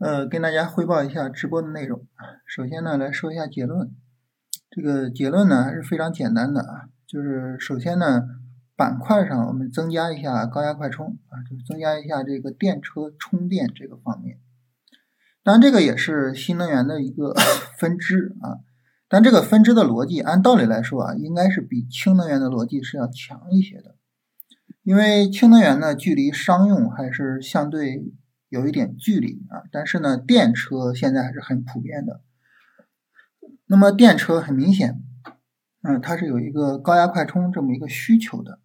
[0.00, 2.06] 呃，跟大家汇报一下直播的内容。
[2.46, 3.94] 首先呢，来说一下结论。
[4.70, 8.22] 这个结论呢还是非常简单的啊，就是首先呢，
[8.74, 14.38] 板块上我们增加一下高压快充啊，就是增加一下这个电车充电这个方面。
[15.42, 17.34] 当然，这个也是新能源的一个
[17.78, 18.64] 分支啊。
[19.06, 23.96] 但这个分支的逻辑，按道理来说啊，应该是比氢能源的逻辑是要强一些的。
[24.82, 28.14] 因为氢能源呢，距离商用还是相对。
[28.50, 32.20] 有一点距离啊，但是呢，电车现在还是很普遍的。
[33.66, 35.00] 那么电车很明显，
[35.82, 38.58] 嗯，它是有一个高压快充这么一个需求的。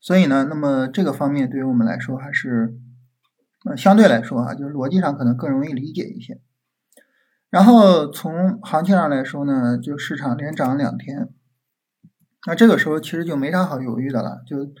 [0.00, 2.76] 所以呢，那么这个方面对于我们来说还是，
[3.64, 6.40] 呃，相对来说啊，就是逻辑上可能更容易理解一些。
[7.50, 11.28] 然后从行情上来说呢，就市场连涨两天，
[12.48, 14.72] 那这个时候其实就没啥好犹豫的了，就。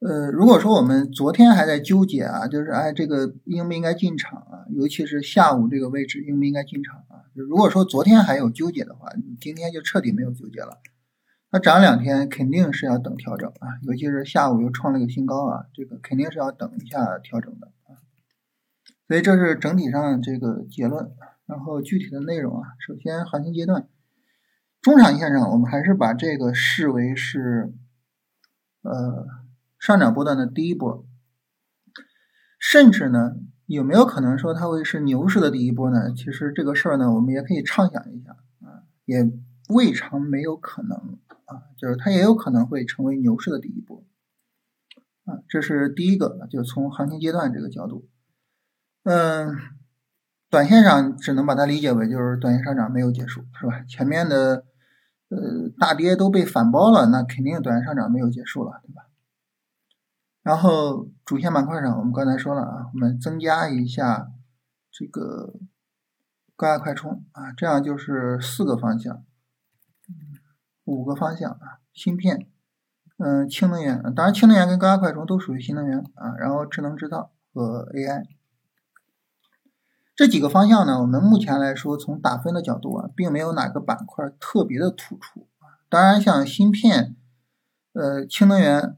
[0.00, 4.64] 呃，如果说我们昨天还在纠结啊，就是哎，这个应不应该进场啊？
[4.70, 7.28] 尤其是下午这个位置应不应该进场啊？
[7.34, 10.78] 如果说昨天还有纠结的话，你今天就彻底没有纠结了。
[11.50, 18.00] 那涨两天肯定是要等调整啊，尤其是下午又创了个新高啊，这个肯定是要等一下调整的啊。
[19.06, 21.10] 所以这是整体上这个结论，
[21.44, 23.86] 然后具体的内容啊，首先行情阶段，
[24.80, 27.74] 中长线上我们还是把这个视为是
[28.80, 29.26] 呃。
[29.80, 31.04] 上涨波段的第一波，
[32.60, 33.32] 甚至呢，
[33.64, 36.12] 有没有可能说它会是牛市的第一波呢？
[36.14, 39.32] 其实这个事儿呢，我们也可以畅想一下啊，也
[39.70, 44.04] 未尝没有可能啊，就是它也有可能会成为牛市的第一波
[45.24, 48.06] 啊，这是第一个，就从行情阶段这个角度，
[49.04, 49.56] 嗯，
[50.50, 53.82] 短线上只能把它理解为就是短线上涨没有结束，是吧？
[53.88, 54.66] 前面的
[55.30, 59.06] 呃大跌都被反包了，那肯定短线上涨没有结束了，对吧？
[60.42, 64.32] 然后主线板块上，我们刚才说了啊，我们增加一下
[64.90, 65.52] 这个
[66.56, 69.22] 高压快充啊，这样就是四个方向，
[70.84, 72.48] 五个方向啊，芯片，
[73.18, 78.24] 嗯，氢能源，当然氢能源跟高压快充都属于新能源啊，然后智能制造和 AI
[80.16, 87.14] 这几个方向呢，我们目前来说从打分的角度啊，并没有哪个板块特别的突出啊，当然像芯片，
[87.92, 88.96] 呃，氢能源。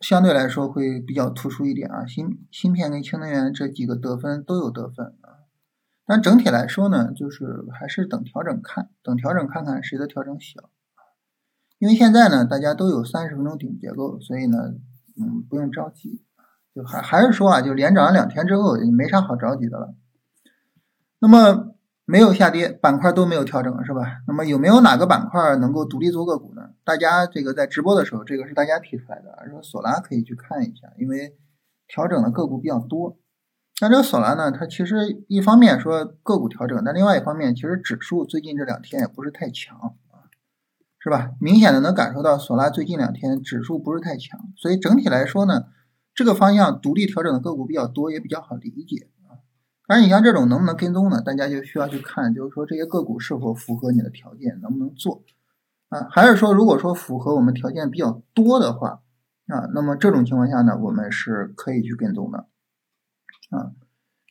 [0.00, 5.46] 相对来说会比较突出一点啊，芯芯片跟氢能源这几个得分都有得分啊，
[6.06, 10.70] 但整体来说呢，就是还是等调整看，等调整看看谁的调整小
[11.78, 14.58] 因为现在呢，大家都有三十分钟顶结构，所以呢，
[15.20, 16.22] 嗯，不用着急
[16.74, 19.94] 就还还是说啊，就连涨了两天之后，也没啥好着急的了。
[21.20, 21.74] 那么。
[22.10, 24.22] 没有下跌，板块都没有调整，是吧？
[24.26, 26.54] 那么有没有哪个板块能够独立做个股？
[26.88, 31.36] 大家这个在直播的时候，这个是大家提出来的，说索拉可以去看一下，因为
[31.86, 33.18] 调整的个股比较多。
[33.82, 40.32] 那这个索拉呢，它其实一方面说个股调整，但另外一方面，其实指数最近这两天也不是太强啊，
[40.98, 41.32] 是吧？
[41.42, 45.66] 明显的能感受到索拉最近两天指数不是太强，所以整体来说呢，
[46.14, 49.10] 这个方向独立调整的个股比较多，也比较好理解。
[49.26, 49.44] 啊。
[49.86, 51.20] 当然你像这种能不能跟踪呢？
[51.20, 55.22] 大家就需要去看，就是说这些个股是否符合你的条件，能不能做
[55.88, 56.06] 啊？
[56.10, 59.00] 还是说，如果说符合我们条件比较多的话
[59.46, 62.46] 啊，那么这种情况下呢，我们是可以去跟踪的
[63.50, 63.72] 啊。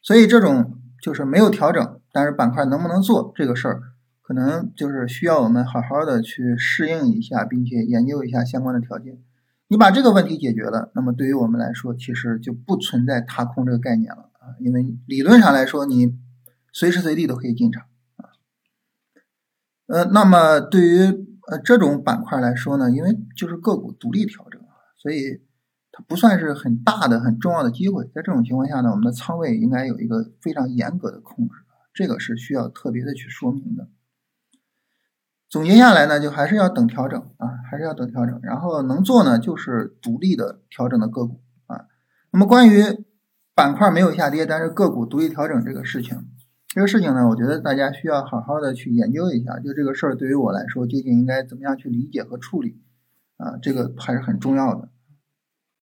[0.02, 3.82] 所以这种就是没有调整，但是板块能不能做这个事儿，
[4.22, 9.20] 可能就是需要我们好好的去适应一下，并且研究一下相关的条件。
[9.70, 14.56] 你把这个问题解决了，那么对于我们来说，其实就不存在踏空这个概念了啊。
[14.60, 16.18] 因为理论上来说，你
[16.72, 17.84] 随时随地都可以进场
[18.16, 18.30] 啊。
[19.88, 24.62] 呃，那么对于呃这种板块来说呢，因为就是个股独立调整，
[24.98, 25.42] 所以
[25.92, 28.04] 它不算是很大的、很重要的机会。
[28.14, 31.54] 在这种情况下呢，我们的仓位应该有一个非常严格的控制
[31.94, 33.88] 这个是需要特别的去说明的。
[35.50, 38.38] 总结下来呢，就还是要等调整啊，还是要等调整。
[38.44, 41.86] 然后能做呢，就是独立的调整的个股啊。
[42.32, 42.84] 那么关于
[43.56, 46.28] 板块没有下跌，但是个股独立调整这个事情，
[46.70, 49.58] 这个事情呢，我觉得大家需要好好的去研究一下。
[49.60, 52.78] 就这个事儿对于我来说，究竟应该怎么样去理解和处理
[53.38, 53.58] 啊？
[53.62, 54.90] 这个还是很重要的。